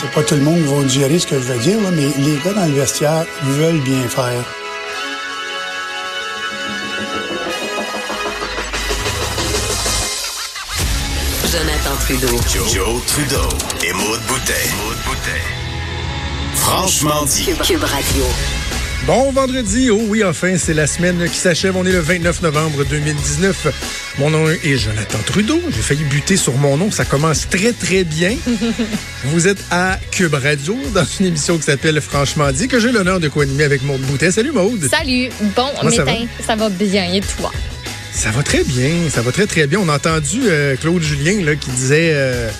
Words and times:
C'est 0.00 0.10
pas 0.12 0.22
tout 0.22 0.34
le 0.34 0.40
monde 0.40 0.56
qui 0.56 0.74
va 0.74 0.82
digérer 0.82 1.18
ce 1.18 1.26
que 1.26 1.34
je 1.34 1.44
veux 1.44 1.58
dire, 1.58 1.78
là, 1.82 1.90
mais 1.90 2.08
les 2.18 2.38
gars 2.42 2.54
dans 2.54 2.64
le 2.64 2.72
vestiaire 2.72 3.26
veulent 3.42 3.80
bien 3.80 4.08
faire. 4.08 4.44
Jonathan 11.52 11.96
Trudeau. 12.00 12.40
Joe, 12.48 12.72
Joe 12.72 13.06
Trudeau 13.06 13.48
et 13.84 13.92
Maude 13.92 14.20
Boutet. 14.26 14.70
Franchement 16.54 17.24
dit. 17.24 17.44
Cube, 17.44 17.60
Cube 17.62 17.84
Radio. 17.84 18.24
Bon 19.06 19.32
vendredi, 19.32 19.90
oh 19.90 19.98
oui, 20.08 20.22
enfin, 20.22 20.56
c'est 20.58 20.74
la 20.74 20.86
semaine 20.86 21.26
qui 21.28 21.38
s'achève. 21.38 21.74
On 21.74 21.84
est 21.86 21.92
le 21.92 22.00
29 22.00 22.42
novembre 22.42 22.84
2019. 22.84 24.14
Mon 24.18 24.30
nom 24.30 24.46
est 24.48 24.76
Jonathan 24.76 25.18
Trudeau. 25.24 25.60
J'ai 25.74 25.80
failli 25.80 26.04
buter 26.04 26.36
sur 26.36 26.54
mon 26.58 26.76
nom. 26.76 26.90
Ça 26.90 27.04
commence 27.06 27.48
très, 27.48 27.72
très 27.72 28.04
bien. 28.04 28.36
Vous 29.24 29.48
êtes 29.48 29.64
à 29.70 29.98
Cube 30.10 30.34
Radio 30.34 30.76
dans 30.94 31.04
une 31.18 31.26
émission 31.26 31.56
qui 31.56 31.64
s'appelle 31.64 32.00
Franchement 32.00 32.52
dit, 32.52 32.68
que 32.68 32.78
j'ai 32.78 32.92
l'honneur 32.92 33.20
de 33.20 33.28
co-animer 33.28 33.64
avec 33.64 33.82
Maude 33.82 34.02
Boutet. 34.02 34.30
Salut 34.30 34.52
Maude. 34.52 34.86
Salut, 34.90 35.30
bon 35.56 35.66
Comment 35.78 35.90
ça 35.90 36.04
matin, 36.04 36.26
ça 36.46 36.54
va? 36.54 36.68
bien 36.68 37.12
et 37.12 37.20
toi? 37.20 37.50
Ça 38.12 38.30
va 38.30 38.42
très 38.42 38.64
bien, 38.64 38.90
ça 39.08 39.22
va 39.22 39.32
très, 39.32 39.46
très 39.46 39.66
bien. 39.66 39.80
On 39.80 39.88
a 39.88 39.96
entendu 39.96 40.42
euh, 40.44 40.76
Claude 40.76 41.02
Julien 41.02 41.42
là, 41.42 41.56
qui 41.56 41.70
disait 41.70 42.10
euh, 42.12 42.50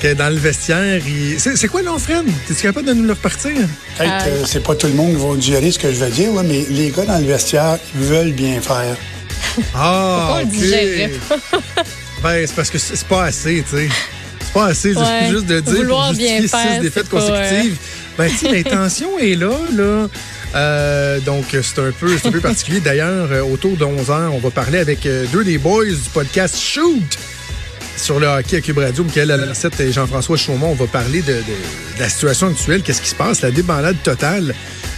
que 0.00 0.14
dans 0.14 0.28
le 0.28 0.36
vestiaire, 0.38 1.00
il... 1.06 1.38
c'est 1.40 1.68
quoi 1.68 1.80
le 1.80 1.86
nom, 1.86 1.98
Fred? 1.98 2.24
T'es-tu 2.46 2.62
capable 2.62 2.86
de 2.86 2.92
nous 2.94 3.04
le 3.04 3.12
repartir? 3.12 3.52
Peut-être 3.98 4.24
que 4.24 4.46
c'est 4.46 4.62
pas 4.62 4.74
tout 4.74 4.86
le 4.86 4.92
monde 4.94 5.14
qui 5.16 5.22
va 5.26 5.34
digérer 5.36 5.70
ce 5.70 5.78
que 5.78 5.92
je 5.92 5.96
veux 5.96 6.10
dire, 6.10 6.32
là, 6.32 6.42
mais 6.42 6.64
les 6.70 6.90
gars 6.90 7.04
dans 7.04 7.18
le 7.18 7.26
vestiaire 7.26 7.78
veulent 7.94 8.32
bien 8.32 8.60
faire. 8.60 8.96
Ah, 9.74 10.26
Pourquoi 10.28 10.44
ben, 12.22 12.46
c'est 12.46 12.54
parce 12.54 12.70
que 12.70 12.78
c'est 12.78 13.04
pas 13.06 13.24
assez, 13.24 13.64
tu 13.68 13.76
sais. 13.76 13.88
C'est 14.40 14.52
pas 14.52 14.66
assez 14.66 14.88
juste- 14.90 15.00
Ouais. 15.00 15.28
juste 15.30 15.46
de 15.46 15.60
dire 15.60 15.74
Vouloir 15.74 16.08
pour 16.08 16.14
justifier 16.20 16.38
bien 16.40 16.48
faire, 16.48 16.74
six 16.74 16.80
défaites 16.80 17.08
consécutives. 17.08 17.76
Ben, 18.18 18.30
tu 18.30 18.36
sais, 18.38 18.52
l'intention 18.52 19.18
est 19.18 19.34
là, 19.34 19.52
là. 19.74 20.08
Euh, 20.54 21.20
donc, 21.20 21.44
c'est 21.50 21.78
un 21.80 21.90
peu, 21.92 22.16
c'est 22.16 22.28
un 22.28 22.32
peu 22.32 22.40
particulier. 22.40 22.80
D'ailleurs, 22.80 23.28
euh, 23.30 23.42
autour 23.42 23.76
de 23.76 23.84
11 23.84 24.08
h 24.08 24.28
on 24.32 24.38
va 24.38 24.50
parler 24.50 24.78
avec 24.78 25.04
euh, 25.04 25.26
deux 25.32 25.44
des 25.44 25.58
boys 25.58 25.84
du 25.84 25.96
podcast 26.14 26.56
Shoot 26.58 27.02
sur 27.96 28.20
le 28.20 28.26
hockey 28.26 28.56
à 28.56 28.60
Cube 28.60 28.78
Radio, 28.78 29.04
Michael 29.04 29.30
Alancette 29.30 29.80
et 29.80 29.90
Jean-François 29.92 30.36
Chaumont. 30.36 30.70
On 30.70 30.74
va 30.74 30.86
parler 30.86 31.22
de, 31.22 31.32
de- 31.32 31.38
de 31.38 32.00
la 32.00 32.08
situation 32.08 32.48
actuelle. 32.48 32.82
Qu'est-ce 32.82 33.00
qui 33.02 33.08
se 33.08 33.14
passe? 33.14 33.42
La 33.42 33.50
débandade 33.50 33.96
totale. 34.02 34.54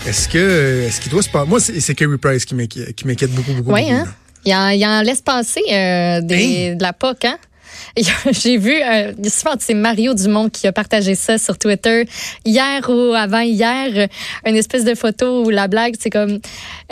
Est-ce 0.07 0.29
que, 0.29 0.85
est-ce 0.87 1.01
qu'il 1.01 1.11
doit 1.13 1.23
se 1.23 1.29
passer? 1.29 1.49
Moi, 1.49 1.61
c'est 1.61 1.95
Kerry 1.95 2.19
Price 2.19 2.45
qui 2.45 2.55
m'inquiète 2.55 2.95
qui 2.95 3.07
m'inquiète 3.07 3.31
beaucoup, 3.33 3.53
beaucoup. 3.53 3.73
Oui, 3.73 3.83
beaucoup, 3.83 3.95
hein? 3.95 4.07
Il 4.45 4.55
en, 4.55 4.69
il 4.71 4.85
en 4.87 5.03
laisse 5.03 5.21
passer 5.21 5.61
euh, 5.71 6.21
des, 6.23 6.75
de 6.75 6.83
la 6.83 6.93
POC, 6.93 7.25
hein? 7.27 7.39
J'ai 8.33 8.59
vu, 8.59 8.75
euh, 8.83 9.12
c'est 9.61 9.75
Mario 9.75 10.15
Dumont 10.15 10.49
qui 10.49 10.67
a 10.67 10.73
partagé 10.73 11.15
ça 11.15 11.37
sur 11.39 11.59
Twitter 11.59 12.05
hier 12.45 12.81
ou 12.89 13.12
avant-hier, 13.15 14.09
une 14.47 14.57
espèce 14.57 14.85
de 14.85 14.95
photo 14.95 15.45
où 15.45 15.51
la 15.51 15.69
blague, 15.69 15.95
c'est 15.99 16.11
comme 16.11 16.39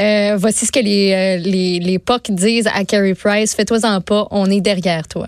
euh, 0.00 0.36
voici 0.36 0.66
ce 0.66 0.72
que 0.72 0.80
les, 0.80 1.12
euh, 1.12 1.36
les, 1.42 1.78
les 1.80 1.98
POC 1.98 2.30
disent 2.32 2.68
à 2.72 2.84
Carey 2.84 3.14
Price, 3.14 3.54
fais-toi-en 3.54 4.00
pas, 4.00 4.26
on 4.30 4.50
est 4.50 4.60
derrière 4.60 5.06
toi. 5.08 5.26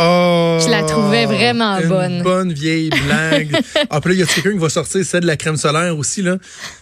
Oh, 0.00 0.58
Je 0.64 0.70
la 0.70 0.84
trouvais 0.84 1.26
vraiment 1.26 1.76
une 1.80 1.88
bonne. 1.88 2.22
bonne 2.22 2.52
vieille 2.52 2.88
blague. 2.88 3.56
Après, 3.90 4.12
il 4.14 4.20
y 4.20 4.22
a 4.22 4.26
quelqu'un 4.26 4.52
qui 4.52 4.58
va 4.58 4.68
sortir 4.68 5.04
celle 5.04 5.22
de 5.22 5.26
la 5.26 5.36
crème 5.36 5.56
solaire 5.56 5.96
aussi. 5.98 6.22
là? 6.22 6.36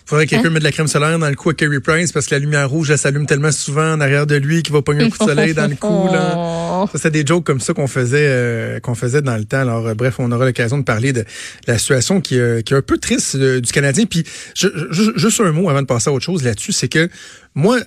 faudrait 0.04 0.26
que 0.26 0.30
quelqu'un 0.30 0.50
mette 0.50 0.58
de 0.60 0.64
la 0.64 0.70
crème 0.72 0.86
solaire 0.86 1.18
dans 1.18 1.28
le 1.28 1.34
cou 1.34 1.48
à 1.50 1.54
Kerry 1.54 1.80
Price 1.80 2.12
parce 2.12 2.26
que 2.26 2.34
la 2.34 2.38
lumière 2.40 2.68
rouge, 2.68 2.90
elle 2.90 2.98
s'allume 2.98 3.24
tellement 3.26 3.50
souvent 3.50 3.92
en 3.94 4.00
arrière 4.00 4.26
de 4.26 4.36
lui 4.36 4.62
qu'il 4.62 4.72
va 4.74 4.82
pogner 4.82 5.04
un 5.04 5.10
coup 5.10 5.18
de 5.18 5.30
soleil 5.30 5.54
dans 5.54 5.66
le 5.68 5.76
cou. 5.76 6.08
Là. 6.12 6.34
Oh. 6.36 6.86
Ça, 6.92 6.98
c'est 6.98 7.10
des 7.10 7.24
jokes 7.26 7.44
comme 7.44 7.58
ça 7.60 7.72
qu'on 7.72 7.86
faisait, 7.88 8.26
euh, 8.28 8.80
qu'on 8.80 8.94
faisait 8.94 9.22
dans 9.22 9.36
le 9.36 9.44
temps. 9.46 9.60
Alors, 9.60 9.86
euh, 9.86 9.94
bref, 9.94 10.16
on 10.18 10.30
aura 10.30 10.44
l'occasion 10.44 10.76
de 10.78 10.84
parler 10.84 11.12
de 11.14 11.24
la 11.66 11.78
situation 11.78 12.20
qui, 12.20 12.38
euh, 12.38 12.60
qui 12.60 12.74
est 12.74 12.76
un 12.76 12.82
peu 12.82 12.98
triste 12.98 13.34
euh, 13.36 13.60
du 13.60 13.72
Canadien. 13.72 14.04
Puis, 14.04 14.24
je- 14.54 14.68
je- 14.90 15.12
juste 15.16 15.40
un 15.40 15.52
mot 15.52 15.70
avant 15.70 15.80
de 15.80 15.86
passer 15.86 16.10
à 16.10 16.12
autre 16.12 16.24
chose 16.24 16.44
là-dessus, 16.44 16.72
c'est 16.72 16.88
que 16.88 17.08
moi, 17.54 17.78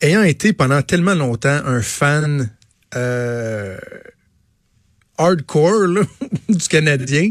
ayant 0.00 0.22
été 0.22 0.52
pendant 0.54 0.80
tellement 0.82 1.14
longtemps 1.14 1.60
un 1.66 1.82
fan 1.82 2.48
euh, 2.96 3.76
hardcore 5.20 5.86
là, 5.86 6.02
du 6.48 6.68
Canadien, 6.68 7.30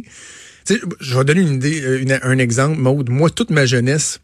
je 1.00 1.18
vais 1.18 1.26
donner 1.26 1.42
une 1.42 1.56
idée, 1.56 1.82
euh, 1.82 2.20
un 2.22 2.38
exemple, 2.38 2.80
Maude. 2.80 3.10
Moi, 3.10 3.30
toute 3.30 3.50
ma 3.50 3.66
jeunesse, 3.66 4.20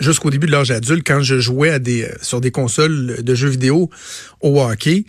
jusqu'au 0.00 0.30
début 0.30 0.46
de 0.46 0.52
l'âge 0.52 0.70
adulte, 0.70 1.06
quand 1.06 1.20
je 1.20 1.38
jouais 1.38 1.70
euh, 1.70 2.08
sur 2.20 2.40
des 2.40 2.50
consoles 2.50 3.22
de 3.22 3.34
jeux 3.34 3.48
vidéo 3.48 3.90
au 4.40 4.60
hockey, 4.62 5.04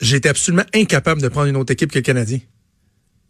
j'étais 0.00 0.28
absolument 0.28 0.66
incapable 0.74 1.22
de 1.22 1.28
prendre 1.28 1.48
une 1.48 1.56
autre 1.56 1.72
équipe 1.72 1.90
que 1.90 1.98
le 1.98 2.02
Canadien. 2.02 2.40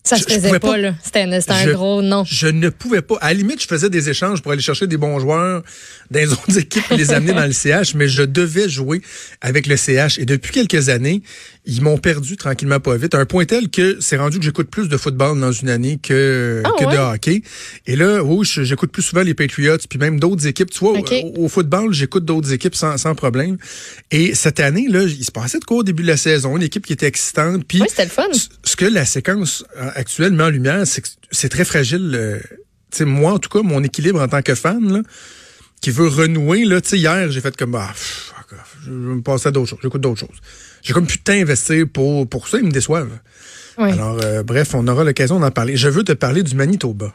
Ça 0.07 0.17
se 0.17 0.23
Je- 0.29 0.35
faisait 0.35 0.51
pas, 0.53 0.61
pas- 0.61 0.77
là. 0.79 0.95
C'était 1.05 1.21
un, 1.21 1.73
gros 1.73 2.01
non. 2.01 2.25
Je 2.25 2.47
ne 2.47 2.69
pouvais 2.69 3.03
pas. 3.03 3.17
À 3.21 3.29
la 3.29 3.35
limite, 3.35 3.61
je 3.61 3.67
faisais 3.67 3.91
des 3.91 4.09
échanges 4.09 4.41
pour 4.41 4.53
aller 4.53 4.63
chercher 4.63 4.87
des 4.87 4.97
bons 4.97 5.19
joueurs 5.19 5.63
dans 6.11 6.19
les 6.21 6.29
autres 6.33 6.59
équipes 6.59 6.85
et 6.93 6.97
les 6.97 7.13
amener 7.13 7.33
dans 7.33 7.45
le 7.45 7.53
CH, 7.53 7.95
mais 7.95 8.07
je 8.09 8.23
devais 8.23 8.69
jouer 8.69 9.03
avec 9.41 9.67
le 9.67 9.77
CH. 9.77 10.19
Et 10.19 10.25
depuis 10.25 10.53
quelques 10.53 10.89
années, 10.89 11.23
ils 11.65 11.83
m'ont 11.83 11.99
perdu 11.99 12.37
tranquillement 12.37 12.79
pas 12.79 12.97
vite. 12.97 13.15
À 13.17 13.19
un 13.19 13.25
point 13.27 13.45
tel 13.45 13.69
que 13.69 13.97
c'est 14.01 14.17
rendu 14.17 14.39
que 14.39 14.45
j'écoute 14.45 14.71
plus 14.71 14.89
de 14.89 14.97
football 14.97 15.41
dans 15.41 15.51
une 15.51 15.69
année 15.69 15.99
que, 16.01 16.63
Ah 16.65 16.71
que 16.79 16.85
de 16.85 16.97
hockey. 16.97 17.43
Et 17.89 17.97
là, 17.97 18.23
oui, 18.23 18.47
je- 18.49 18.63
j'écoute 18.63 18.93
plus 18.93 19.03
souvent 19.03 19.23
les 19.23 19.35
Patriots, 19.35 19.77
puis 19.91 19.99
même 19.99 20.21
d'autres 20.21 20.47
équipes. 20.47 20.71
Tu 20.71 20.79
vois, 20.79 20.93
au, 20.93 21.45
au 21.45 21.49
football, 21.49 21.93
j'écoute 21.93 22.25
d'autres 22.25 22.53
équipes 22.53 22.77
sans, 22.77 22.97
sans 22.97 23.17
problème. 23.17 23.57
Et 24.13 24.37
cette 24.37 24.61
année, 24.61 24.87
là, 24.89 25.03
il 25.03 25.25
se 25.25 25.33
passait 25.33 25.59
de 25.59 25.65
quoi 25.65 25.79
au 25.79 25.83
début 25.83 26.05
de 26.05 26.09
la 26.09 26.17
saison? 26.17 26.57
Une 26.57 26.63
équipe 26.63 26.87
qui 26.87 26.93
était 26.93 27.07
excitante. 27.07 27.65
Puis 27.67 27.81
Oui, 27.81 27.87
c'était 27.91 28.05
le 28.05 28.11
fun. 28.11 28.23
ce 28.63 28.77
que 28.77 28.85
la 28.85 29.05
séquence 29.05 29.65
euh, 29.97 30.01
actuelle 30.01 30.33
met 30.33 30.45
en 30.45 30.51
lumière, 30.51 30.87
c'est 30.87 31.01
que 31.03 31.09
c'est 31.31 31.49
très 31.49 31.65
fragile. 31.65 32.13
euh, 32.15 32.39
tu 32.91 32.99
sais, 32.99 33.05
moi, 33.05 33.33
en 33.33 33.39
tout 33.39 33.49
cas, 33.49 33.63
mon 33.63 33.83
équilibre 33.83 34.21
en 34.21 34.29
tant 34.29 34.43
que 34.43 34.55
fan, 34.55 34.93
là, 34.93 35.01
qui 35.81 35.91
veut 35.91 36.09
renouer, 36.09 36.65
là, 36.65 36.81
tu 36.81 36.91
sais, 36.91 36.99
hier, 36.99 37.31
j'ai 37.31 37.41
fait 37.41 37.57
comme, 37.57 37.75
ah, 37.75 37.89
pff, 37.93 38.33
fuck 38.35 38.53
off, 38.53 38.77
je 38.85 38.91
vais 38.91 38.97
me 38.97 39.23
passer 39.23 39.49
à 39.49 39.51
d'autres 39.51 39.71
choses, 39.71 39.79
j'écoute 39.83 40.01
d'autres 40.01 40.21
choses. 40.21 40.39
J'ai 40.83 40.93
comme 40.93 41.07
plus 41.07 41.19
de 41.19 41.23
temps 41.23 41.33
à 41.33 41.37
investir 41.37 41.85
pour, 41.93 42.29
pour 42.29 42.49
ça, 42.49 42.59
ils 42.59 42.65
me 42.65 42.71
déçoivent. 42.71 43.19
Oui. 43.79 43.91
Alors, 43.91 44.19
euh, 44.23 44.43
bref, 44.43 44.75
on 44.75 44.87
aura 44.89 45.05
l'occasion 45.05 45.41
d'en 45.41 45.51
parler. 45.51 45.77
Je 45.77 45.89
veux 45.89 46.05
te 46.05 46.13
parler 46.13 46.43
du 46.43 46.55
Manitoba. 46.55 47.13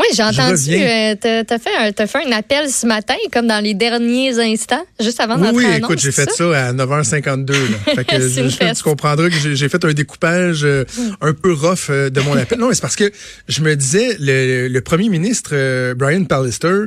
Oui, 0.00 0.06
j'ai 0.16 0.22
entendu. 0.22 0.74
euh, 0.74 1.14
T'as 1.46 1.58
fait, 1.58 1.70
un- 1.78 1.92
t'as 1.92 2.06
fait 2.06 2.26
un 2.26 2.32
appel 2.32 2.68
ce 2.68 2.86
matin, 2.86 3.14
comme 3.32 3.46
dans 3.46 3.62
les 3.62 3.74
derniers 3.74 4.36
instants, 4.40 4.84
juste 4.98 5.20
avant 5.20 5.36
Oui, 5.36 5.42
d'entrer 5.42 5.64
oui, 5.66 5.72
en 5.74 5.76
écoute, 5.76 6.00
j'ai 6.00 6.10
fait 6.12 6.28
ça? 6.30 6.68
à 6.68 6.72
9h52. 6.72 7.52
Là. 7.52 7.58
Fait 7.94 8.04
que 8.04 8.20
je- 8.20 8.48
je- 8.48 8.74
tu 8.74 8.82
comprendras 8.82 9.28
que 9.28 9.54
j'ai 9.54 9.68
fait 9.68 9.84
un 9.84 9.92
découpage 9.92 10.64
euh, 10.64 10.84
un 11.20 11.32
peu 11.34 11.52
rough 11.52 11.90
euh, 11.90 12.10
de 12.10 12.20
mon 12.20 12.36
appel. 12.36 12.58
Non, 12.58 12.68
mais 12.68 12.74
c'est 12.74 12.80
parce 12.80 12.96
que 12.96 13.12
je 13.48 13.60
me 13.60 13.76
disais, 13.76 14.16
le, 14.18 14.66
le 14.68 14.80
premier 14.80 15.08
ministre, 15.08 15.50
euh, 15.52 15.94
Brian 15.94 16.24
Pallister, 16.24 16.84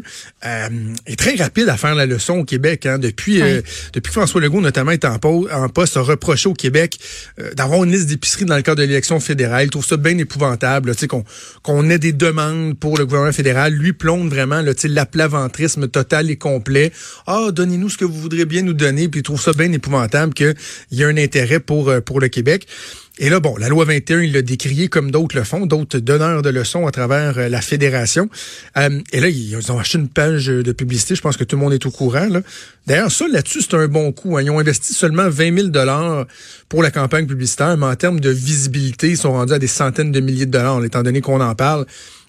est 1.06 1.16
très 1.18 1.36
rapide 1.36 1.70
à 1.70 1.78
faire 1.78 1.96
la 1.96 2.06
leçon 2.06 2.40
au 2.40 2.44
Québec. 2.44 2.86
Hein. 2.86 3.00
Depuis, 3.00 3.40
depuis 3.94 4.10
que 4.10 4.12
François 4.20 4.42
Legault, 4.42 4.62
notamment, 4.62 4.92
est 4.92 5.06
en, 5.06 5.16
en 5.24 5.70
poste, 5.70 5.98
a 5.98 6.02
reproché 6.02 6.50
au 6.50 6.54
Québec 6.54 6.98
d'avoir 7.56 7.84
une 7.84 7.92
liste 7.92 8.08
d'épiceries 8.08 8.46
dans 8.46 8.56
le 8.56 8.62
cadre 8.62 8.78
de 8.82 8.84
l'élection 8.88 9.20
fédérale. 9.20 9.66
Il 9.66 9.70
trouve 9.70 9.86
ça 9.86 9.98
bien 9.98 10.18
épouvantable, 10.18 10.94
qu'on 11.64 11.90
ait 11.90 12.00
des 12.00 12.14
demandes 12.14 12.78
pour 12.78 12.95
le 12.98 13.06
gouvernement 13.06 13.32
fédéral. 13.32 13.74
Lui 13.74 13.94
plombe 13.94 14.30
vraiment 14.30 14.62
l'aplaventrisme 14.62 15.88
total 15.88 16.30
et 16.30 16.38
complet. 16.38 16.92
Ah, 17.28 17.48
donnez-nous 17.52 17.90
ce 17.90 17.98
que 17.98 18.06
vous 18.06 18.20
voudrez 18.20 18.46
bien 18.46 18.62
nous 18.62 18.74
donner. 18.74 19.08
Puis 19.08 19.22
il 19.22 19.24
trouve 19.24 19.42
ça 19.42 19.54
bien 19.54 19.72
épouvantable 19.72 20.34
qu'il 20.34 20.56
y 20.92 21.04
a 21.04 21.08
un 21.08 21.18
intérêt 21.18 21.60
pour, 21.60 21.90
euh, 21.90 22.02
pour 22.02 22.20
le 22.20 22.28
Québec. 22.28 22.68
Et 23.18 23.30
là, 23.30 23.40
bon, 23.40 23.56
la 23.56 23.70
loi 23.70 23.86
21, 23.86 24.24
il 24.24 24.34
l'a 24.34 24.42
décrié 24.42 24.90
comme 24.90 25.10
d'autres 25.10 25.38
le 25.38 25.46
font, 25.46 25.66
d'autres 25.66 26.00
donneurs 26.00 26.42
de 26.42 26.50
leçons 26.50 26.86
à 26.86 26.92
travers 26.92 27.38
euh, 27.38 27.48
la 27.48 27.62
fédération. 27.62 28.30
Euh, 28.78 29.00
et 29.14 29.22
là, 29.22 29.30
ils 29.30 29.72
ont 29.72 29.80
acheté 29.80 29.98
une 29.98 30.10
page 30.10 30.48
de 30.48 30.72
publicité. 30.74 31.16
Je 31.16 31.22
pense 31.22 31.38
que 31.38 31.46
tout 31.46 31.56
le 31.56 31.62
monde 31.62 31.74
est 31.74 31.86
au 31.86 31.92
courant. 31.92 32.28
D'ailleurs, 32.88 33.12
ça, 33.12 33.26
là-dessus, 33.30 33.62
c'est 33.62 33.76
un 33.76 33.88
bon 33.88 34.12
coup. 34.12 34.36
hein. 34.36 34.42
Ils 34.42 34.50
ont 34.50 34.60
investi 34.60 34.94
seulement 34.94 35.30
20 35.30 35.56
000 35.56 35.68
dollars 35.70 36.26
pour 36.68 36.84
la 36.84 36.92
campagne 36.92 37.26
publicitaire, 37.26 37.78
mais 37.78 37.86
en 37.86 37.96
termes 37.96 38.20
de 38.20 38.30
visibilité, 38.30 39.12
ils 39.12 39.18
sont 39.18 39.32
rendus 39.32 39.54
à 39.54 39.60
des 39.60 39.68
centaines 39.68 40.12
de 40.12 40.20
milliers 40.20 40.46
de 40.46 40.52
dollars, 40.52 40.84
étant 40.84 41.02
donné 41.02 41.22
qu'on 41.22 41.40
en 41.40 41.56
parle. 41.56 41.86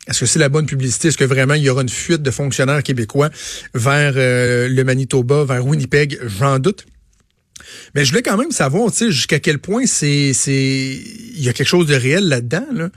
Est-ce 0.06 0.20
que 0.20 0.26
c'est 0.26 0.38
la 0.38 0.48
bonne 0.48 0.66
publicité? 0.66 1.08
Est-ce 1.08 1.18
que 1.18 1.24
vraiment 1.24 1.54
il 1.54 1.62
y 1.62 1.70
aura 1.70 1.82
une 1.82 1.88
fuite 1.88 2.22
de 2.22 2.30
fonctionnaires 2.30 2.82
québécois 2.82 3.30
vers 3.74 4.14
euh, 4.16 4.68
le 4.68 4.84
Manitoba, 4.84 5.44
vers 5.44 5.66
Winnipeg? 5.66 6.18
J'en 6.26 6.58
doute. 6.58 6.86
Mais 7.94 8.04
je 8.04 8.10
voulais 8.10 8.22
quand 8.22 8.36
même 8.36 8.52
savoir, 8.52 8.90
tu 8.92 8.98
sais, 8.98 9.10
jusqu'à 9.10 9.40
quel 9.40 9.58
point 9.58 9.86
c'est, 9.86 10.32
c'est, 10.32 10.52
il 10.52 11.42
y 11.42 11.48
a 11.48 11.52
quelque 11.52 11.68
chose 11.68 11.86
de 11.86 11.94
réel 11.94 12.28
là-dedans, 12.28 12.66
là. 12.72 12.90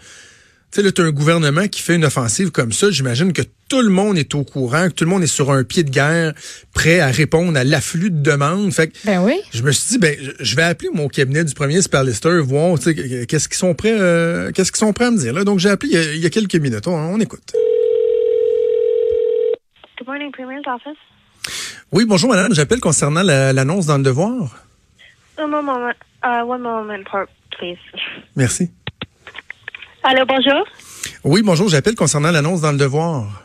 Tu 0.72 0.82
sais, 0.82 0.86
là, 0.86 0.92
t'as 0.92 1.04
un 1.04 1.10
gouvernement 1.12 1.68
qui 1.68 1.82
fait 1.82 1.96
une 1.96 2.06
offensive 2.06 2.52
comme 2.52 2.72
ça. 2.72 2.92
J'imagine 2.92 3.34
que 3.34 3.42
tout 3.70 3.82
le 3.82 3.90
monde 3.90 4.20
est 4.20 4.36
au 4.36 4.44
courant, 4.44 4.88
que 4.90 4.94
tout 4.94 5.04
le 5.04 5.10
monde 5.10 5.24
est 5.24 5.28
sur 5.28 5.50
un 5.52 5.64
pied 5.64 5.84
de 5.84 5.90
guerre, 5.90 6.34
prêt 6.76 7.00
à 7.00 7.08
répondre 7.08 7.58
à 7.58 7.64
l'afflux 7.64 8.12
de 8.12 8.22
demandes. 8.22 8.72
Fait 8.72 8.90
que 8.90 8.94
Ben 9.04 9.24
oui. 9.24 9.40
je 9.52 9.64
me 9.64 9.72
suis 9.72 9.94
dit, 9.94 9.98
ben, 9.98 10.16
je- 10.40 10.56
vais 10.56 10.62
appeler 10.62 10.90
mon 10.94 11.08
cabinet 11.08 11.44
du 11.44 11.56
premier 11.56 11.82
Sperlister, 11.82 12.40
voir, 12.42 12.78
tu 12.78 12.94
sais, 12.94 13.26
qu'est-ce 13.26 13.48
qu'ils 13.50 13.58
sont 13.58 13.74
prêts, 13.74 13.98
euh, 14.00 14.52
qu'est-ce 14.52 14.72
qu'ils 14.72 14.78
sont 14.80 14.94
prêts 14.94 15.06
à 15.06 15.12
me 15.12 15.18
dire, 15.18 15.34
là. 15.34 15.44
Donc, 15.44 15.58
j'ai 15.58 15.70
appelé 15.70 15.92
il 15.92 15.96
y 15.96 15.98
a, 15.98 16.14
il 16.14 16.20
y 16.22 16.26
a 16.28 16.30
quelques 16.30 16.56
minutes. 16.56 16.86
On, 16.88 16.94
on 16.96 17.20
écoute. 17.20 17.52
Good 19.98 20.08
morning, 20.08 20.32
Premier's 20.32 20.62
office. 20.68 20.98
Oui, 21.92 22.06
bonjour, 22.06 22.30
madame. 22.30 22.54
J'appelle 22.54 22.80
concernant 22.80 23.24
la- 23.24 23.54
l'annonce 23.54 23.88
dans 23.88 23.98
le 23.98 24.04
devoir. 24.04 24.64
One 25.40 25.50
moment, 25.50 25.90
uh, 26.24 26.44
one 26.46 26.62
moment, 26.62 27.04
please. 27.58 27.78
Merci. 28.36 28.70
Allô, 30.12 30.26
bonjour. 30.26 30.66
Oui, 31.24 31.44
bonjour, 31.44 31.70
j'appelle 31.70 31.94
concernant 31.94 32.32
l'annonce 32.32 32.62
dans 32.62 32.72
le 32.72 32.80
devoir. 32.80 33.44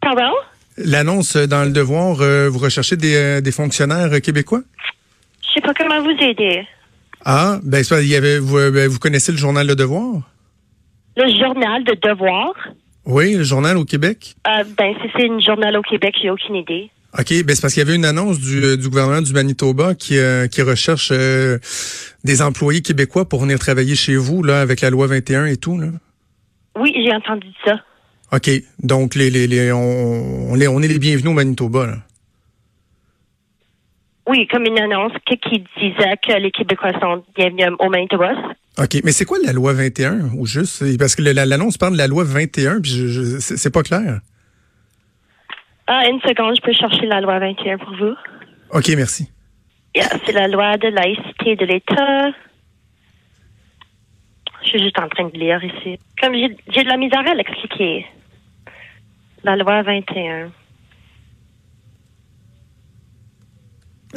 Pardon? 0.00 0.32
L'annonce 0.78 1.36
dans 1.36 1.64
le 1.64 1.72
devoir, 1.72 2.20
euh, 2.20 2.48
vous 2.48 2.60
recherchez 2.60 2.96
des, 2.96 3.16
euh, 3.16 3.40
des 3.40 3.50
fonctionnaires 3.50 4.12
euh, 4.12 4.20
québécois? 4.20 4.60
Je 5.42 5.54
sais 5.54 5.60
pas 5.60 5.74
comment 5.74 6.00
vous 6.02 6.22
aider. 6.22 6.64
Ah, 7.24 7.58
ben, 7.64 7.82
il 7.82 8.06
y 8.06 8.14
avait, 8.14 8.38
vous, 8.38 8.54
ben, 8.70 8.86
vous 8.86 9.00
connaissez 9.00 9.32
le 9.32 9.38
journal 9.38 9.66
Le 9.66 9.74
Devoir? 9.74 10.22
Le 11.16 11.28
journal 11.36 11.82
de 11.82 11.98
devoir? 12.00 12.52
Oui, 13.04 13.34
le 13.34 13.42
journal 13.42 13.76
au 13.76 13.84
Québec. 13.84 14.36
Ben, 14.44 14.94
si 15.02 15.10
c'est 15.16 15.26
une 15.26 15.42
journal 15.42 15.76
au 15.76 15.82
Québec, 15.82 16.14
j'ai 16.22 16.30
aucune 16.30 16.54
idée. 16.54 16.90
OK, 17.18 17.44
ben 17.44 17.54
c'est 17.54 17.62
parce 17.62 17.72
qu'il 17.74 17.82
y 17.82 17.86
avait 17.86 17.94
une 17.96 18.04
annonce 18.04 18.38
du, 18.38 18.62
euh, 18.62 18.76
du 18.76 18.88
gouvernement 18.90 19.22
du 19.22 19.32
Manitoba 19.32 19.94
qui, 19.94 20.18
euh, 20.18 20.48
qui 20.48 20.60
recherche 20.62 21.10
euh, 21.12 21.58
des 22.24 22.42
employés 22.42 22.82
québécois 22.82 23.26
pour 23.28 23.40
venir 23.40 23.58
travailler 23.58 23.94
chez 23.96 24.16
vous, 24.16 24.42
là, 24.42 24.60
avec 24.60 24.82
la 24.82 24.90
loi 24.90 25.06
21 25.06 25.46
et 25.46 25.56
tout, 25.56 25.78
là. 25.78 25.88
Oui, 26.78 26.92
j'ai 26.94 27.14
entendu 27.14 27.46
ça. 27.64 27.80
OK, 28.32 28.50
donc 28.82 29.14
les, 29.14 29.30
les, 29.30 29.46
les, 29.46 29.72
on, 29.72 30.50
on, 30.52 30.60
est, 30.60 30.66
on 30.66 30.82
est 30.82 30.88
les 30.88 30.98
bienvenus 30.98 31.30
au 31.30 31.34
Manitoba, 31.34 31.86
là. 31.86 31.96
Oui, 34.28 34.46
comme 34.50 34.64
une 34.64 34.78
annonce 34.78 35.12
qui, 35.24 35.38
qui 35.38 35.60
disait 35.78 36.16
que 36.26 36.32
les 36.40 36.50
Québécois 36.50 36.92
sont 37.00 37.24
bienvenus 37.36 37.66
au 37.78 37.88
Manitoba. 37.88 38.32
OK, 38.78 39.00
mais 39.04 39.12
c'est 39.12 39.24
quoi 39.24 39.38
la 39.42 39.52
loi 39.52 39.72
21 39.72 40.32
ou 40.36 40.46
juste? 40.46 40.84
Parce 40.98 41.14
que 41.14 41.22
l'annonce 41.22 41.78
parle 41.78 41.92
de 41.94 41.98
la 41.98 42.08
loi 42.08 42.24
21, 42.24 42.80
puis 42.80 42.90
je, 42.90 43.06
je- 43.06 43.38
c'est 43.38 43.56
c'est 43.56 43.70
pas 43.70 43.82
clair. 43.84 44.20
Ah, 45.86 46.08
une 46.08 46.20
seconde, 46.20 46.56
je 46.56 46.62
peux 46.62 46.72
chercher 46.72 47.06
la 47.06 47.20
loi 47.20 47.38
21 47.38 47.78
pour 47.78 47.94
vous. 47.96 48.14
OK, 48.72 48.88
merci. 48.96 49.30
Yeah, 49.94 50.08
c'est 50.26 50.32
la 50.32 50.48
loi 50.48 50.76
de 50.76 50.88
laïcité 50.88 51.56
de 51.56 51.64
l'État. 51.64 52.28
Je 54.62 54.68
suis 54.68 54.78
juste 54.80 54.98
en 54.98 55.08
train 55.08 55.28
de 55.28 55.38
lire 55.38 55.62
ici. 55.62 55.98
Comme 56.20 56.34
j'ai 56.34 56.48
de 56.82 56.88
la 56.88 56.96
misère 56.96 57.26
à 57.26 57.34
l'expliquer. 57.34 58.04
La 59.44 59.54
loi 59.56 59.82
21. 59.82 60.50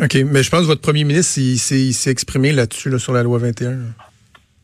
OK, 0.02 0.16
mais 0.26 0.44
je 0.44 0.50
pense 0.50 0.62
que 0.62 0.66
votre 0.68 0.82
premier 0.82 1.04
ministre, 1.04 1.40
il, 1.40 1.58
s'est- 1.58 1.80
il 1.80 1.94
s'est 1.94 2.12
exprimé 2.12 2.52
là-dessus, 2.52 2.90
là, 2.90 3.00
sur 3.00 3.14
la 3.14 3.22
loi 3.24 3.38
21. 3.38 3.80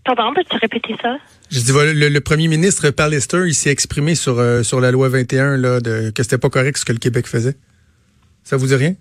Pardon, 0.05 0.33
peux-tu 0.33 0.57
répéter 0.57 0.95
ça? 1.01 1.17
Je 1.51 1.59
dis, 1.61 1.71
voilà, 1.71 1.93
le, 1.93 2.09
le 2.09 2.21
premier 2.21 2.47
ministre 2.47 2.89
Pallister, 2.89 3.43
il 3.47 3.53
s'est 3.53 3.69
exprimé 3.69 4.15
sur, 4.15 4.39
euh, 4.39 4.63
sur 4.63 4.81
la 4.81 4.91
loi 4.91 5.09
21, 5.09 5.57
là, 5.57 5.79
de, 5.79 6.09
que 6.09 6.23
c'était 6.23 6.37
pas 6.39 6.49
correct 6.49 6.77
ce 6.77 6.85
que 6.85 6.91
le 6.91 6.97
Québec 6.99 7.27
faisait. 7.27 7.55
Ça 8.43 8.57
vous 8.57 8.67
dit 8.67 8.75
rien? 8.75 8.95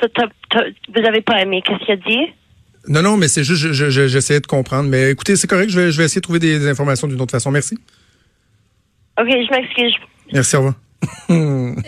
Ça, 0.00 0.08
vous 0.94 1.06
avez 1.06 1.20
pas 1.22 1.40
aimé 1.40 1.62
qu'est-ce 1.64 1.78
qu'il 1.84 1.92
a 1.92 1.96
dit? 1.96 2.32
Non, 2.88 3.02
non, 3.02 3.16
mais 3.16 3.28
c'est 3.28 3.44
juste, 3.44 3.60
je- 3.62 3.72
je- 3.72 3.90
je- 3.90 4.08
j'essayais 4.08 4.40
de 4.40 4.46
comprendre. 4.46 4.88
Mais 4.88 5.10
écoutez, 5.12 5.36
c'est 5.36 5.46
correct, 5.46 5.70
je 5.70 5.78
vais, 5.78 5.92
je 5.92 5.98
vais 5.98 6.04
essayer 6.04 6.20
de 6.20 6.24
trouver 6.24 6.40
des 6.40 6.66
informations 6.68 7.06
d'une 7.06 7.20
autre 7.20 7.30
façon. 7.30 7.50
Merci. 7.52 7.76
Ok, 9.20 9.28
je 9.28 9.50
m'excuse. 9.52 9.94
Merci, 10.32 10.56
au 10.56 10.58
revoir. 10.60 10.74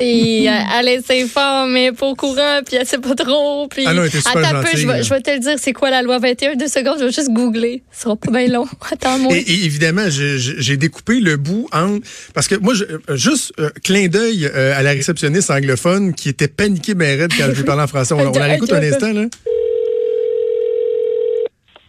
Et 0.00 0.48
euh, 0.48 0.52
elle 0.78 0.88
essaie 0.88 1.26
fort, 1.28 1.66
mais 1.66 1.92
pas 1.92 2.06
au 2.06 2.14
courant, 2.14 2.60
puis 2.66 2.76
elle 2.76 2.86
sait 2.86 2.98
pas 2.98 3.14
trop. 3.14 3.68
Puis... 3.68 3.84
Ah 3.86 3.92
non, 3.92 4.02
elle 4.02 4.08
était 4.08 4.18
super 4.20 4.38
Attends 4.38 4.56
un 4.58 4.62
peu, 4.62 4.68
je 4.74 4.86
vais, 4.86 5.02
je 5.02 5.10
vais 5.10 5.20
te 5.20 5.30
le 5.30 5.38
dire, 5.38 5.56
c'est 5.58 5.72
quoi 5.72 5.90
la 5.90 6.02
loi 6.02 6.18
21? 6.18 6.54
Deux 6.56 6.68
secondes, 6.68 6.96
je 6.98 7.04
vais 7.04 7.12
juste 7.12 7.30
googler. 7.30 7.82
Ce 7.92 8.02
sera 8.02 8.16
pas 8.16 8.30
bien 8.30 8.48
long. 8.48 8.66
Attends-moi. 8.90 9.34
Et, 9.36 9.40
et 9.40 9.64
évidemment, 9.64 10.06
j'ai 10.08 10.76
découpé 10.76 11.20
le 11.20 11.36
bout 11.36 11.68
en... 11.72 11.98
Parce 12.32 12.48
que 12.48 12.54
moi, 12.54 12.74
je- 12.74 12.84
euh, 12.84 13.16
juste 13.16 13.52
euh, 13.60 13.70
clin 13.82 14.06
d'œil 14.08 14.46
euh, 14.46 14.78
à 14.78 14.82
la 14.82 14.90
réceptionniste 14.92 15.50
anglophone 15.50 16.14
qui 16.14 16.28
était 16.30 16.48
paniquée 16.48 16.94
ben 16.94 17.20
raide 17.20 17.32
quand 17.36 17.46
je 17.48 17.56
lui 17.56 17.64
parlais 17.64 17.82
en 17.82 17.86
français. 17.86 18.14
On, 18.14 18.20
on 18.26 18.32
la 18.38 18.46
réécoute 18.46 18.72
un 18.72 18.82
instant, 18.82 19.12
là. 19.12 19.26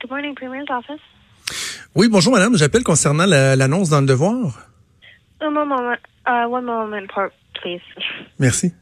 Good 0.02 0.10
morning, 0.12 0.36
Premier's 0.36 0.66
office. 0.70 1.02
Oui, 1.96 2.08
bonjour, 2.10 2.34
madame. 2.34 2.58
J'appelle 2.58 2.84
concernant 2.84 3.26
la- 3.26 3.56
l'annonce 3.56 3.90
dans 3.90 4.02
le 4.02 4.08
devoir. 4.08 4.68
Un 5.42 5.52
moment, 5.52 5.98
uh, 6.26 6.46
one 6.48 6.66
moment, 6.66 7.08
please. 7.62 7.82
Merci. 8.40 8.74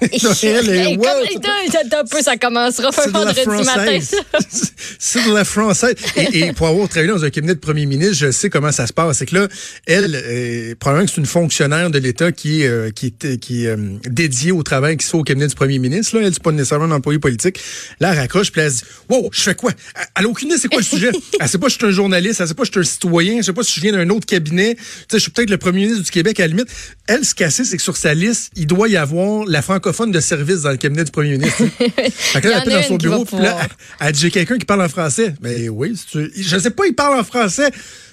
Elle 0.00 0.98
wow, 0.98 1.04
Attends 1.04 1.98
un 2.00 2.04
peu, 2.04 2.22
ça 2.22 2.36
commencera 2.36 2.88
un 2.88 3.10
vendredi 3.10 3.64
matin. 3.64 3.98
C'est 4.98 5.24
de 5.24 5.34
la 5.34 5.44
française. 5.44 5.94
Et, 6.16 6.38
et 6.38 6.52
pour 6.52 6.68
avoir 6.68 6.88
travaillé 6.88 7.12
dans 7.12 7.24
un 7.24 7.30
cabinet 7.30 7.54
de 7.54 7.60
premier 7.60 7.86
ministre, 7.86 8.16
je 8.16 8.30
sais 8.30 8.50
comment 8.50 8.72
ça 8.72 8.86
se 8.86 8.92
passe. 8.92 9.18
C'est 9.18 9.26
que 9.26 9.34
là, 9.34 9.48
elle, 9.86 10.14
euh, 10.14 10.74
probablement 10.78 11.06
que 11.06 11.12
c'est 11.12 11.20
une 11.20 11.26
fonctionnaire 11.26 11.90
de 11.90 11.98
l'État 11.98 12.32
qui 12.32 12.62
est, 12.62 12.68
euh, 12.68 12.90
qui 12.90 13.06
est, 13.06 13.38
qui 13.38 13.64
est 13.64 13.68
euh, 13.68 13.76
dédiée 14.04 14.52
au 14.52 14.62
travail 14.62 14.96
qui 14.96 15.04
se 15.04 15.10
fait 15.10 15.16
au 15.16 15.22
cabinet 15.22 15.46
du 15.46 15.54
premier 15.54 15.78
ministre. 15.78 16.16
Là, 16.16 16.26
elle, 16.26 16.32
c'est 16.32 16.42
pas 16.42 16.52
nécessairement 16.52 16.86
un 16.86 16.96
employé 16.96 17.18
politique. 17.18 17.60
Là, 18.00 18.12
elle 18.12 18.18
raccroche, 18.18 18.52
puis 18.52 18.60
elle 18.60 18.70
se 18.70 18.78
dit, 18.78 18.84
wow, 19.08 19.28
je 19.32 19.42
fais 19.42 19.54
quoi? 19.54 19.72
Elle 20.16 20.26
a 20.26 20.28
aucune 20.28 20.48
idée, 20.48 20.58
c'est 20.58 20.68
quoi 20.68 20.78
le 20.78 20.84
sujet? 20.84 21.10
Elle 21.40 21.48
sait 21.48 21.58
pas 21.58 21.68
si 21.68 21.74
je 21.74 21.78
suis 21.78 21.86
un 21.86 21.90
journaliste, 21.90 22.40
elle 22.40 22.48
sait 22.48 22.54
pas 22.54 22.64
si 22.64 22.72
je 22.74 22.80
suis 22.80 22.88
un 22.88 22.92
citoyen, 22.92 23.36
je 23.38 23.42
sais 23.42 23.52
pas 23.52 23.62
si 23.62 23.72
je 23.76 23.80
viens 23.80 23.92
d'un 23.92 24.08
autre 24.10 24.26
cabinet. 24.26 24.74
Tu 24.74 24.82
sais, 24.82 25.18
je 25.18 25.18
suis 25.18 25.30
peut-être 25.30 25.50
le 25.50 25.58
premier 25.58 25.82
ministre 25.82 26.02
du 26.02 26.10
Québec 26.10 26.40
à 26.40 26.44
la 26.44 26.48
limite. 26.48 26.68
Elle, 27.06 27.24
ce 27.24 27.34
qu'elle 27.34 27.52
sait, 27.52 27.64
c'est 27.64 27.76
que 27.76 27.82
sur 27.82 27.96
sa 27.96 28.14
liste, 28.14 28.50
il 28.56 28.66
doit 28.66 28.88
y 28.88 28.96
avoir 28.96 29.44
la 29.46 29.62
francophone 29.92 30.10
de 30.12 30.20
service 30.20 30.62
dans 30.62 30.70
le 30.70 30.76
cabinet 30.76 31.04
du 31.04 31.10
premier 31.10 31.32
ministre. 31.38 31.64
Fait 31.78 32.40
que 32.40 32.48
là, 32.48 32.62
Il 32.64 32.70
y 32.70 32.72
elle 32.72 32.78
a 32.78 32.82
dans 32.82 32.88
son 32.88 32.96
bureau, 32.96 33.24
puis 33.24 33.36
là, 33.38 33.50
pouvoir. 33.52 33.68
elle 34.00 34.12
dit, 34.12 34.20
j'ai 34.20 34.30
quelqu'un 34.30 34.58
qui 34.58 34.64
parle 34.66 34.82
en 34.82 34.88
français. 34.88 35.34
Mais 35.42 35.68
oui, 35.68 35.96
si 35.96 36.06
tu... 36.06 36.30
je 36.42 36.58
sais 36.58 36.70
pas, 36.70 36.86
il 36.86 36.94
parle 36.94 37.18
en 37.18 37.24
français. 37.24 37.70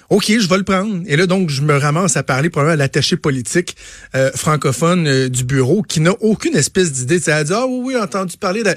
OK, 0.08 0.26
je 0.38 0.48
vais 0.48 0.56
le 0.58 0.62
prendre. 0.62 1.02
Et 1.06 1.16
là, 1.16 1.26
donc, 1.26 1.50
je 1.50 1.62
me 1.62 1.76
ramasse 1.76 2.16
à 2.16 2.22
parler 2.22 2.48
probablement 2.48 2.74
à 2.74 2.76
l'attaché 2.76 3.16
politique 3.16 3.76
euh, 4.14 4.30
francophone 4.36 5.06
euh, 5.08 5.28
du 5.28 5.42
bureau 5.44 5.82
qui 5.82 5.98
n'a 6.00 6.12
aucune 6.20 6.54
espèce 6.56 6.92
d'idée. 6.92 7.20
Elle 7.26 7.44
dit, 7.44 7.52
ah 7.52 7.66
oui, 7.66 7.94
oui, 7.94 7.96
entendu 7.96 8.36
parler 8.36 8.62
de... 8.62 8.72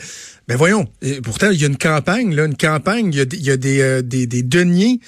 Mais 0.47 0.55
voyons, 0.55 0.87
et 1.03 1.21
pourtant, 1.21 1.51
il 1.51 1.61
y 1.61 1.63
a 1.65 1.67
une 1.67 1.77
campagne, 1.77 2.33
là, 2.35 2.45
une 2.45 2.57
campagne, 2.57 3.11
il 3.13 3.17
y 3.17 3.21
a, 3.21 3.25
des- 3.25 3.37
il 3.37 3.43
y 3.43 3.51
a 3.51 3.57
des, 3.57 3.81
euh, 3.81 4.01
des, 4.01 4.25
des 4.25 4.41
deniers 4.41 4.99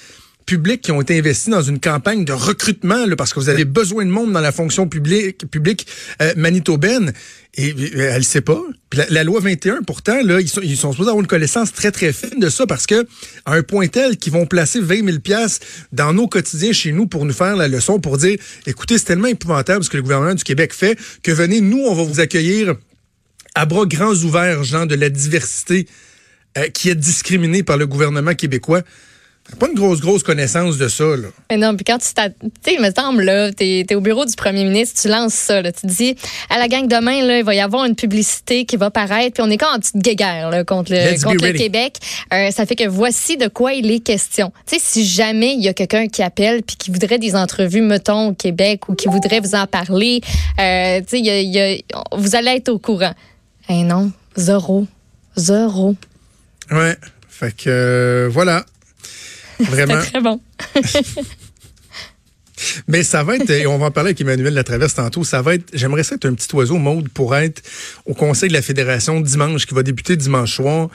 publics 0.52 0.82
qui 0.82 0.92
ont 0.92 1.00
été 1.00 1.18
investis 1.18 1.48
dans 1.48 1.62
une 1.62 1.80
campagne 1.80 2.26
de 2.26 2.32
recrutement, 2.34 3.06
là, 3.06 3.16
parce 3.16 3.32
que 3.32 3.40
vous 3.40 3.48
avez 3.48 3.64
besoin 3.64 4.04
de 4.04 4.10
monde 4.10 4.32
dans 4.32 4.40
la 4.40 4.52
fonction 4.52 4.86
publique, 4.86 5.50
publique 5.50 5.86
euh, 6.20 6.34
manitobaine. 6.36 7.14
Et 7.54 7.72
euh, 7.72 8.10
elle 8.12 8.22
sait 8.22 8.42
pas. 8.42 8.60
La 9.08 9.24
loi 9.24 9.40
21, 9.40 9.80
pourtant, 9.82 10.22
là, 10.22 10.42
ils 10.42 10.48
sont, 10.50 10.60
ils 10.62 10.76
sont 10.76 10.92
supposés 10.92 11.08
avoir 11.08 11.22
une 11.22 11.26
connaissance 11.26 11.72
très, 11.72 11.90
très 11.90 12.12
fine 12.12 12.38
de 12.38 12.50
ça 12.50 12.66
parce 12.66 12.86
que 12.86 13.06
à 13.46 13.54
un 13.54 13.62
point 13.62 13.88
tel 13.88 14.18
qu'ils 14.18 14.34
vont 14.34 14.44
placer 14.44 14.78
20 14.78 15.06
000 15.06 15.20
pièces 15.20 15.60
dans 15.90 16.12
nos 16.12 16.28
quotidiens 16.28 16.72
chez 16.72 16.92
nous 16.92 17.06
pour 17.06 17.24
nous 17.24 17.32
faire 17.32 17.56
la 17.56 17.66
leçon, 17.66 17.98
pour 17.98 18.18
dire, 18.18 18.36
écoutez, 18.66 18.98
c'est 18.98 19.06
tellement 19.06 19.28
épouvantable 19.28 19.82
ce 19.82 19.88
que 19.88 19.96
le 19.96 20.02
gouvernement 20.02 20.34
du 20.34 20.44
Québec 20.44 20.74
fait 20.74 20.98
que 21.22 21.32
venez, 21.32 21.62
nous, 21.62 21.78
on 21.78 21.94
va 21.94 22.02
vous 22.02 22.20
accueillir 22.20 22.74
à 23.54 23.64
bras 23.64 23.86
grands 23.86 24.14
ouverts, 24.16 24.64
gens 24.64 24.84
de 24.84 24.96
la 24.96 25.08
diversité 25.08 25.86
euh, 26.58 26.68
qui 26.68 26.90
est 26.90 26.94
discriminée 26.94 27.62
par 27.62 27.78
le 27.78 27.86
gouvernement 27.86 28.34
québécois. 28.34 28.82
Pas 29.58 29.68
une 29.68 29.74
grosse, 29.74 30.00
grosse 30.00 30.22
connaissance 30.22 30.78
de 30.78 30.88
ça, 30.88 31.04
là. 31.04 31.28
Mais 31.50 31.56
non, 31.56 31.76
puis 31.76 31.84
quand 31.84 31.98
tu 31.98 32.06
sais, 32.06 32.74
il 32.74 32.80
me 32.80 32.90
semble, 32.90 33.22
là, 33.22 33.52
t'es 33.52 33.84
es 33.88 33.94
au 33.94 34.00
bureau 34.00 34.24
du 34.24 34.34
premier 34.34 34.64
ministre, 34.64 35.00
tu 35.00 35.08
lances 35.08 35.34
ça, 35.34 35.60
là, 35.62 35.70
tu 35.72 35.82
te 35.82 35.86
dis, 35.86 36.16
à 36.50 36.58
la 36.58 36.68
gang 36.68 36.88
demain, 36.88 37.24
là, 37.24 37.38
il 37.38 37.44
va 37.44 37.54
y 37.54 37.60
avoir 37.60 37.84
une 37.84 37.94
publicité 37.94 38.64
qui 38.64 38.76
va 38.76 38.90
paraître, 38.90 39.34
puis 39.34 39.42
on 39.46 39.50
est 39.50 39.58
comme 39.58 39.74
en 39.74 39.78
petite 39.78 39.96
guéguerre, 39.98 40.50
là, 40.50 40.64
contre 40.64 40.90
le, 40.92 40.98
Let's 40.98 41.22
contre 41.24 41.46
le. 41.46 41.52
Québec. 41.52 41.96
Euh, 42.32 42.50
ça 42.50 42.66
fait 42.66 42.74
que 42.76 42.88
voici 42.88 43.36
de 43.36 43.48
quoi 43.48 43.74
il 43.74 43.90
est 43.90 44.00
question. 44.00 44.52
Tu 44.66 44.76
sais, 44.78 44.82
si 44.84 45.06
jamais 45.06 45.54
il 45.54 45.62
y 45.62 45.68
a 45.68 45.74
quelqu'un 45.74 46.08
qui 46.08 46.22
appelle 46.22 46.62
puis 46.62 46.76
qui 46.76 46.90
voudrait 46.90 47.18
des 47.18 47.36
entrevues, 47.36 47.82
mettons, 47.82 48.28
au 48.28 48.34
Québec, 48.34 48.88
ou 48.88 48.94
qui 48.94 49.08
voudrait 49.08 49.40
vous 49.40 49.54
en 49.54 49.66
parler, 49.66 50.20
euh, 50.60 51.00
tu 51.00 51.06
sais, 51.08 51.20
y 51.20 51.30
a- 51.30 51.40
y 51.42 51.60
a- 51.60 51.78
vous 52.16 52.34
allez 52.36 52.50
être 52.56 52.68
au 52.70 52.78
courant. 52.78 53.14
Eh 53.68 53.82
non, 53.84 54.10
zéro. 54.36 54.86
Zéro. 55.36 55.94
Ouais. 56.70 56.96
Fait 57.28 57.54
que, 57.56 57.64
euh, 57.68 58.28
voilà. 58.30 58.64
Vraiment. 59.70 60.00
C'est 60.02 60.10
très 60.10 60.20
bon. 60.20 60.40
Mais 62.86 63.02
ça 63.02 63.24
va 63.24 63.36
être, 63.36 63.50
et 63.50 63.66
on 63.66 63.78
va 63.78 63.86
en 63.86 63.90
parler 63.90 64.08
avec 64.10 64.20
Emmanuel 64.20 64.54
Latraverse 64.54 64.94
tantôt, 64.94 65.24
ça 65.24 65.42
va 65.42 65.54
être, 65.54 65.70
j'aimerais 65.72 66.04
ça 66.04 66.14
être 66.14 66.26
un 66.26 66.34
petit 66.34 66.54
oiseau 66.54 66.76
mode 66.78 67.08
pour 67.08 67.34
être 67.34 67.60
au 68.06 68.14
conseil 68.14 68.50
de 68.50 68.54
la 68.54 68.62
fédération 68.62 69.20
dimanche, 69.20 69.66
qui 69.66 69.74
va 69.74 69.82
débuter 69.82 70.16
dimanche 70.16 70.54
soir. 70.56 70.88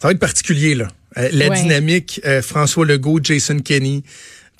Ça 0.00 0.08
va 0.08 0.12
être 0.12 0.18
particulier, 0.18 0.74
là. 0.74 0.88
Euh, 1.18 1.28
la 1.32 1.48
Ouais. 1.50 1.60
dynamique 1.60 2.20
euh, 2.24 2.42
François 2.42 2.86
Legault, 2.86 3.20
Jason 3.22 3.58
Kenney, 3.60 4.02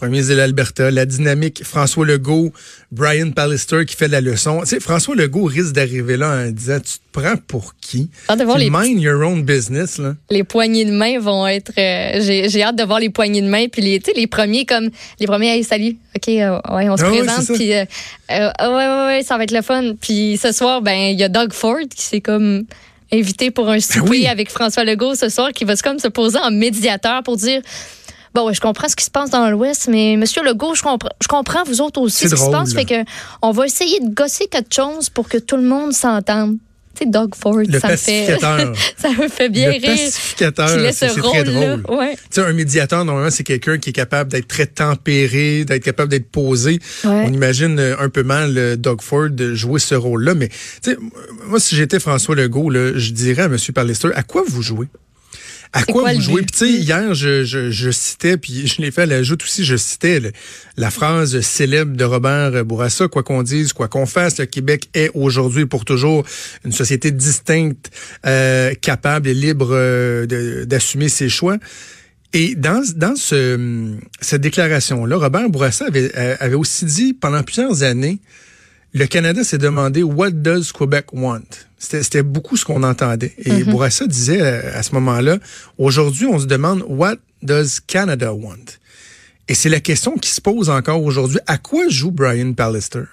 premier 0.02 0.14
ministre 0.18 0.32
de 0.35 0.38
l'Alberta, 0.38 0.90
la 0.90 1.06
dynamique 1.06 1.62
François 1.64 2.04
Legault, 2.04 2.52
Brian 2.90 3.30
Pallister 3.30 3.85
qui 3.87 3.94
fait 3.94 4.09
de 4.09 4.12
la 4.12 4.21
leçon. 4.21 4.59
Tu 4.62 4.66
sais, 4.66 4.80
François 4.80 5.14
Legault 5.14 5.44
risque 5.44 5.75
d'arriver 5.75 6.16
là 6.16 6.44
en 6.44 6.50
disant, 6.50 6.80
tu 6.80 6.94
te 6.94 7.21
prends 7.21 7.37
pour 7.47 7.75
qui? 7.80 8.11
De 8.37 8.42
voir 8.42 8.59
les 8.59 8.68
mind 8.68 9.00
your 9.00 9.23
own 9.25 9.44
business, 9.44 9.99
là. 9.99 10.16
les 10.28 10.42
poignées 10.42 10.85
de 10.85 10.90
main 10.90 11.21
vont 11.21 11.47
être. 11.47 11.71
euh, 11.78 12.21
J'ai 12.21 12.49
j'ai 12.49 12.64
hâte 12.64 12.75
de 12.75 12.82
voir 12.82 12.99
les 12.99 13.11
poignées 13.11 13.42
de 13.42 13.47
main. 13.47 13.68
Puis 13.68 13.80
les, 13.80 14.00
tu 14.00 14.11
sais, 14.11 14.18
les 14.18 14.26
premiers, 14.26 14.64
comme 14.66 14.90
les 15.21 15.26
premiers, 15.28 15.50
hey, 15.54 15.62
salut. 15.62 15.97
OK, 16.16 16.28
euh, 16.30 16.59
ouais, 16.75 16.88
on 16.88 16.97
se 16.97 17.04
Ah 17.04 17.09
présente. 17.09 17.42
ça. 17.42 17.54
Puis, 17.54 17.73
euh, 17.73 17.85
euh, 18.32 18.49
ouais, 18.61 18.75
ouais, 18.75 19.06
ouais, 19.06 19.23
ça 19.23 19.38
va 19.38 19.44
être 19.44 19.52
le 19.52 19.62
fun. 19.62 19.92
Puis 20.00 20.37
ce 20.42 20.50
soir, 20.50 20.82
ben, 20.82 20.99
il 21.12 21.21
y 21.21 21.23
a 21.23 21.28
Doug 21.28 21.52
Ford 21.52 21.78
qui 21.94 22.02
s'est 22.02 22.21
comme 22.21 22.64
invité 23.12 23.52
pour 23.52 23.68
un 23.68 23.78
souper 23.78 24.00
Ben 24.00 24.09
oui. 24.11 24.26
avec 24.26 24.50
François 24.50 24.82
Legault 24.82 25.14
ce 25.14 25.28
soir, 25.28 25.52
qui 25.52 25.64
va 25.64 25.76
se 25.76 25.82
comme 25.85 26.00
se 26.00 26.09
poser 26.09 26.38
en 26.40 26.50
médiateur 26.50 27.23
pour 27.23 27.37
dire. 27.37 27.61
Bon, 28.35 28.47
ouais, 28.47 28.55
je 28.55 28.61
comprends 28.61 28.89
ce 28.89 28.97
qui 28.97 29.05
se 29.05 29.11
passe 29.11 29.31
dans 29.31 29.51
l'Ouest, 29.51 29.89
mais 29.91 30.17
Monsieur 30.17 30.43
Legault, 30.43 30.75
je 30.75 30.83
comprends, 30.83 31.11
je 31.21 31.29
comprends 31.29 31.65
vous 31.65 31.81
autres 31.81 32.01
aussi 32.01 32.29
ce 32.29 32.35
qui 32.35 32.41
se 32.41 32.51
passe. 32.51 32.73
Fait 32.73 32.85
que 32.85 33.05
on 33.43 33.51
va 33.51 33.67
essayer 33.67 34.01
de 34.01 34.12
gosser 34.12 34.47
quelque 34.47 34.75
chose 34.75 35.11
pour 35.11 35.29
que 35.29 35.39
tout 35.39 35.57
le 35.57 35.65
monde 35.65 35.93
s'entende. 35.93 36.57
Tu 36.95 37.05
sais, 37.05 37.11
Doug 37.11 37.35
Ford, 37.35 37.57
Le 37.57 37.81
ça 37.81 37.89
me 37.89 37.97
fait, 37.97 38.39
ça 38.99 39.09
me 39.19 39.29
fait 39.29 39.49
bien 39.49 39.69
le 39.69 39.79
rire. 39.79 39.97
pacificateur, 39.97 40.69
c'est 40.69 40.93
ce 40.93 41.15
c'est 41.15 41.21
très 41.23 41.43
drôle. 41.43 41.83
Ouais. 41.89 42.15
Tu 42.15 42.21
sais, 42.33 42.41
un 42.43 42.53
médiateur, 42.53 43.05
normalement, 43.07 43.31
c'est 43.31 43.45
quelqu'un 43.45 43.79
qui 43.79 43.91
est 43.91 43.95
capable 43.95 44.31
d'être 44.31 44.47
très 44.49 44.67
tempéré, 44.67 45.65
d'être 45.65 45.83
capable 45.83 46.11
d'être 46.11 46.31
posé. 46.31 46.81
Ouais. 47.05 47.25
On 47.27 47.33
imagine 47.33 47.79
euh, 47.79 47.97
un 47.99 48.11
peu 48.11 48.23
mal 48.23 48.59
euh, 48.59 48.77
Doug 48.77 49.01
Ford 49.01 49.31
de 49.31 49.55
jouer 49.55 49.81
ce 49.81 49.95
rôle-là. 49.95 50.35
Mais, 50.35 50.49
tu 50.83 50.91
sais, 50.91 50.99
moi, 51.47 51.59
si 51.59 51.77
j'étais 51.77 51.99
François 51.99 52.35
Legault, 52.35 52.69
là, 52.69 52.93
je 52.95 53.11
dirais 53.12 53.43
à 53.43 53.47
M. 53.47 53.57
Pallister, 53.75 54.11
à 54.15 54.23
quoi 54.23 54.43
vous 54.47 54.61
jouez? 54.61 54.89
À 55.75 55.85
quoi, 55.85 56.02
quoi 56.02 56.12
vous 56.12 56.21
jouez? 56.21 56.43
Puis 56.43 56.50
tu 56.52 56.59
sais, 56.59 56.71
hier, 56.71 57.14
je, 57.14 57.45
je, 57.45 57.71
je 57.71 57.91
citais, 57.91 58.37
puis 58.37 58.67
je 58.67 58.83
l'ai 58.83 58.91
fait 58.91 59.02
à 59.02 59.07
l'ajout 59.07 59.38
aussi, 59.43 59.64
je 59.64 59.76
citais 59.76 60.21
le- 60.21 60.33
la 60.76 60.91
phrase 60.91 61.41
célèbre 61.41 61.97
de 61.97 62.05
Robert 62.05 62.64
Bourassa, 62.67 63.09
quoi 63.09 63.23
qu'on 63.23 63.43
dise, 63.43 63.73
quoi 63.73 63.88
qu'on 63.88 64.05
fasse, 64.05 64.38
le 64.38 64.45
Québec 64.47 64.88
est 64.93 65.11
aujourd'hui 65.14 65.64
pour 65.64 65.87
toujours 65.87 66.25
une 66.67 66.73
société 66.73 67.11
distincte, 67.11 67.91
euh, 68.26 68.75
capable 68.75 69.29
et 69.29 69.35
libre 69.35 69.69
euh, 69.73 70.64
d'assumer 70.67 71.09
ses 71.09 71.31
choix. 71.31 71.57
Et 72.35 72.55
dans, 72.55 72.83
dans 72.97 73.17
ce, 73.17 73.95
cette 74.21 74.41
déclaration-là, 74.43 75.17
Robert 75.17 75.49
Bourassa 75.49 75.87
avait, 75.87 76.11
euh, 76.17 76.37
avait 76.41 76.55
aussi 76.55 76.85
dit 76.85 77.14
pendant 77.14 77.43
plusieurs 77.43 77.83
années, 77.83 78.19
le 78.94 79.06
Canada 79.06 79.42
s'est 79.42 79.58
demandé 79.58 80.02
What 80.02 80.32
does 80.32 80.72
Quebec 80.72 81.12
want? 81.12 81.42
C'était 81.78 82.22
beaucoup 82.22 82.56
ce 82.56 82.64
qu'on 82.64 82.82
entendait. 82.82 83.32
Et 83.38 83.64
Bourassa 83.64 84.06
disait 84.06 84.40
euh, 84.40 84.78
à 84.78 84.82
ce 84.82 84.94
moment-là, 84.94 85.38
aujourd'hui, 85.78 86.26
on 86.26 86.38
se 86.38 86.46
demande 86.46 86.84
What 86.87 87.16
does 87.42 87.80
Canada 87.87 88.32
want? 88.32 88.78
Et 89.49 89.54
c'est 89.54 89.68
la 89.68 89.80
question 89.80 90.16
qui 90.16 90.30
se 90.30 90.40
pose 90.40 90.70
encore 90.70 91.02
aujourd'hui. 91.02 91.38
À 91.46 91.58
quoi 91.58 91.88
joue 91.88 92.12
Brian 92.12 92.52
Pallister? 92.52 93.04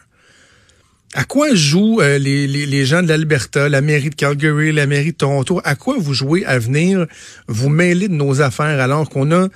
À 1.16 1.24
quoi 1.24 1.56
jouent 1.56 2.02
euh, 2.02 2.20
les, 2.20 2.46
les, 2.46 2.68
les 2.68 2.86
gens 2.86 3.02
de 3.02 3.08
l'Alberta, 3.08 3.68
la 3.68 3.82
mairie 3.82 4.12
de 4.12 4.16
Calgary, 4.16 4.72
la 4.72 4.86
mairie 4.86 5.14
de 5.14 5.18
Toronto? 5.18 5.60
À 5.64 5.76
quoi 5.76 5.96
vous 5.98 6.14
jouez 6.14 6.46
à 6.46 6.60
venir? 6.60 7.08
Vous 7.48 7.70
mêler 7.70 8.08
de 8.08 8.14
nos 8.14 8.42
affaires 8.42 8.80
alors 8.80 9.10
qu'on 9.10 9.32
a 9.32 9.48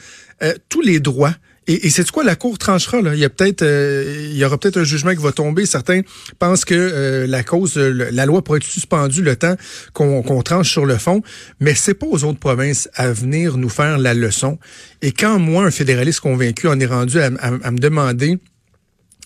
euh, 0.42 0.54
tous 0.70 0.82
les 0.82 1.00
droits? 1.00 1.36
Et, 1.68 1.88
et 1.88 1.90
c'est 1.90 2.10
quoi 2.12 2.24
la 2.24 2.36
cour 2.36 2.58
tranchera 2.58 3.02
là 3.02 3.14
Il 3.14 3.20
y 3.20 3.26
a 3.26 3.30
peut-être, 3.30 3.62
euh, 3.62 4.30
il 4.32 4.38
y 4.38 4.44
aura 4.44 4.58
peut-être 4.58 4.78
un 4.78 4.84
jugement 4.84 5.12
qui 5.12 5.22
va 5.22 5.32
tomber. 5.32 5.66
Certains 5.66 6.02
pensent 6.40 6.66
que 6.66 6.74
euh, 6.76 7.28
la 7.28 7.44
cause, 7.44 7.78
la 7.78 8.26
loi 8.26 8.44
pourrait 8.44 8.58
être 8.58 8.64
suspendue 8.64 9.22
le 9.22 9.36
temps 9.36 9.56
qu'on 9.94 10.42
tranche 10.44 10.72
sur 10.72 10.86
le 10.86 10.98
fond, 10.98 11.22
mais 11.60 11.76
c'est 11.76 11.94
pas 11.94 12.08
aux 12.08 12.24
autres 12.24 12.40
provinces 12.40 12.90
à 12.96 13.12
venir 13.12 13.58
nous 13.58 13.70
faire 13.70 13.98
la 13.98 14.14
leçon. 14.14 14.60
Et 15.02 15.12
quand 15.12 15.40
moi, 15.40 15.66
un 15.66 15.72
fédéraliste 15.72 16.20
convaincu, 16.20 16.68
on 16.68 16.80
est 16.80 16.86
rendu 16.86 17.20
à 17.20 17.30
me 17.30 17.78
demander 17.78 18.40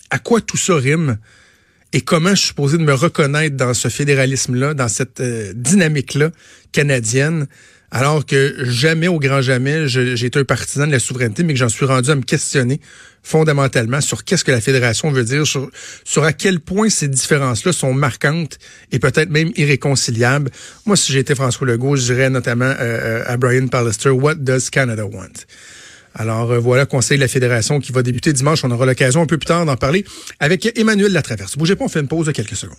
à 0.09 0.19
quoi 0.19 0.41
tout 0.41 0.57
ça 0.57 0.75
rime 0.75 1.17
et 1.93 2.01
comment 2.01 2.31
je 2.31 2.35
suis 2.35 2.47
supposé 2.47 2.77
de 2.77 2.83
me 2.83 2.93
reconnaître 2.93 3.55
dans 3.55 3.73
ce 3.73 3.87
fédéralisme-là, 3.87 4.73
dans 4.73 4.87
cette 4.87 5.21
euh, 5.21 5.53
dynamique-là 5.55 6.31
canadienne, 6.71 7.47
alors 7.91 8.25
que 8.25 8.65
jamais, 8.65 9.07
au 9.07 9.17
grand 9.17 9.41
jamais, 9.41 9.87
j'ai 9.87 10.25
été 10.25 10.39
un 10.39 10.43
partisan 10.43 10.87
de 10.87 10.91
la 10.91 10.99
souveraineté, 10.99 11.43
mais 11.43 11.53
que 11.53 11.59
j'en 11.59 11.69
suis 11.69 11.85
rendu 11.85 12.09
à 12.09 12.15
me 12.15 12.21
questionner 12.21 12.81
fondamentalement 13.23 14.01
sur 14.01 14.23
qu'est-ce 14.23 14.43
que 14.43 14.51
la 14.51 14.61
fédération 14.61 15.11
veut 15.11 15.23
dire, 15.23 15.45
sur, 15.45 15.69
sur 16.03 16.23
à 16.23 16.33
quel 16.33 16.59
point 16.59 16.89
ces 16.89 17.07
différences-là 17.07 17.73
sont 17.73 17.93
marquantes 17.93 18.57
et 18.91 18.99
peut-être 18.99 19.29
même 19.29 19.51
irréconciliables. 19.55 20.49
Moi, 20.85 20.95
si 20.95 21.11
j'étais 21.11 21.35
François 21.35 21.67
Legault, 21.67 21.97
je 21.97 22.13
dirais 22.13 22.29
notamment 22.29 22.65
euh, 22.65 22.75
euh, 22.79 23.23
à 23.25 23.37
Brian 23.37 23.67
Pallister, 23.67 24.09
What 24.09 24.35
does 24.35 24.69
Canada 24.71 25.05
want? 25.05 25.45
Alors 26.15 26.51
euh, 26.51 26.59
voilà, 26.59 26.85
Conseil 26.85 27.17
de 27.17 27.21
la 27.23 27.27
Fédération 27.27 27.79
qui 27.79 27.91
va 27.91 28.01
débuter 28.01 28.33
dimanche. 28.33 28.63
On 28.63 28.71
aura 28.71 28.85
l'occasion 28.85 29.21
un 29.21 29.25
peu 29.25 29.37
plus 29.37 29.45
tard 29.45 29.65
d'en 29.65 29.75
parler 29.75 30.05
avec 30.39 30.77
Emmanuel 30.77 31.11
Latraverse. 31.11 31.57
Bougez 31.57 31.75
pas, 31.75 31.85
on 31.85 31.89
fait 31.89 31.99
une 31.99 32.07
pause 32.07 32.27
de 32.27 32.31
quelques 32.31 32.55
secondes. 32.55 32.77